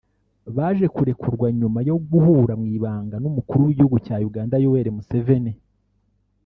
Baje 0.55 0.85
kurekurwa 0.95 1.47
nyuma 1.59 1.79
yo 1.89 1.95
guhura 2.09 2.53
mu 2.61 2.65
ibanga 2.77 3.15
n’umukuru 3.19 3.61
w’igihugu 3.63 3.97
cya 4.05 4.17
Uganda 4.29 4.55
Yoweri 4.63 4.91
Museveni 4.95 5.51